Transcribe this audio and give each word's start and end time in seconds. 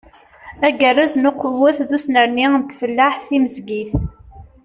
Agerrez 0.67 1.13
n 1.17 1.27
uqewwet 1.29 1.77
d 1.89 1.91
usnerni 1.97 2.45
n 2.51 2.61
tfellaḥt 2.63 3.23
timezgit. 3.27 3.91